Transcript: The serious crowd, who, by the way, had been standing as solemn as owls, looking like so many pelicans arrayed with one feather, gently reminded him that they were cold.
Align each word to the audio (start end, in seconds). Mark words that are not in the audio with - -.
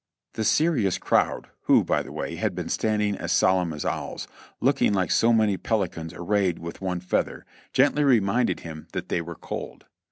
The 0.33 0.43
serious 0.43 0.97
crowd, 0.97 1.49
who, 1.65 1.83
by 1.83 2.01
the 2.01 2.11
way, 2.11 2.35
had 2.37 2.55
been 2.55 2.69
standing 2.69 3.15
as 3.17 3.31
solemn 3.31 3.71
as 3.71 3.85
owls, 3.85 4.27
looking 4.59 4.95
like 4.95 5.11
so 5.11 5.31
many 5.31 5.57
pelicans 5.57 6.11
arrayed 6.11 6.57
with 6.57 6.81
one 6.81 6.99
feather, 6.99 7.45
gently 7.71 8.03
reminded 8.03 8.61
him 8.61 8.87
that 8.93 9.09
they 9.09 9.21
were 9.21 9.35
cold. 9.35 9.85